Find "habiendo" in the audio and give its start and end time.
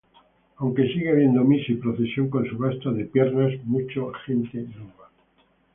1.11-1.43